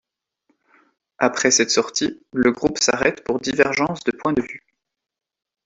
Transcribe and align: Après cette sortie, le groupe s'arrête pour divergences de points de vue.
Après 1.19 1.51
cette 1.51 1.69
sortie, 1.69 2.25
le 2.33 2.51
groupe 2.51 2.79
s'arrête 2.79 3.23
pour 3.23 3.39
divergences 3.39 4.03
de 4.03 4.11
points 4.11 4.33
de 4.33 4.41
vue. 4.41 4.65